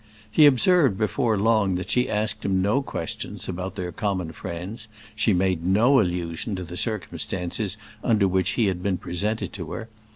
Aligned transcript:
He 0.31 0.47
observed 0.47 0.97
before 0.97 1.37
long 1.37 1.75
that 1.75 1.91
she 1.91 2.09
asked 2.09 2.43
him 2.43 2.59
no 2.59 2.81
questions 2.81 3.47
about 3.47 3.75
their 3.75 3.91
common 3.91 4.31
friends; 4.31 4.87
she 5.15 5.31
made 5.31 5.63
no 5.63 5.99
allusion 6.01 6.55
to 6.55 6.63
the 6.63 6.75
circumstances 6.75 7.77
under 8.03 8.27
which 8.27 8.53
he 8.57 8.65
had 8.65 8.81
been 8.81 8.97
presented 8.97 9.53
to 9.53 9.73
her. 9.73 9.89